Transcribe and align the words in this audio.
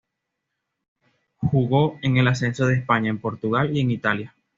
Jugó 1.41 1.99
en 2.01 2.17
el 2.17 2.27
ascenso 2.27 2.65
de 2.65 2.73
España, 2.73 3.11
en 3.11 3.19
Portugal 3.21 3.77
y 3.77 3.81
en 3.81 3.91
Italia. 3.91 4.33